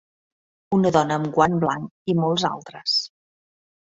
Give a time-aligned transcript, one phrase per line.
[0.77, 2.97] Una dona amb guant blanc i molts altres.